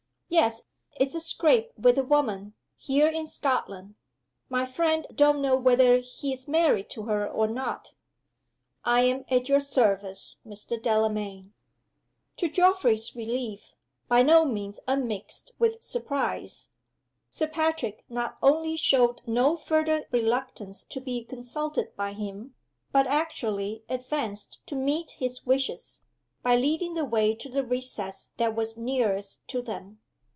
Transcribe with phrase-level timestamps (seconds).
[0.33, 0.61] "Yes.
[0.95, 2.53] It's a scrape with a woman.
[2.77, 3.95] Here in Scotland.
[4.47, 7.91] My friend don't know whether he's married to her or not."
[8.85, 10.81] "I am at your service, Mr.
[10.81, 11.51] Delamayn."
[12.37, 13.73] To Geoffrey's relief
[14.07, 16.69] by no means unmixed with surprise
[17.29, 22.55] Sir Patrick not only showed no further reluctance to be consulted by him,
[22.93, 26.03] but actually advanced to meet his wishes,
[26.41, 29.99] by leading the way to the recess that was nearest to them.